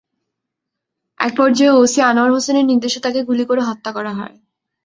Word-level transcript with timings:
একপর্যায়ে 1.19 1.77
ওসি 1.81 1.99
আনোয়ার 2.01 2.31
হোসেনের 2.35 2.65
নির্দেশে 2.65 2.99
তাঁকে 3.01 3.21
গুলি 3.29 3.43
করে 3.49 3.61
হত্যা 3.69 3.91
করা 3.97 4.11
হয়। 4.19 4.35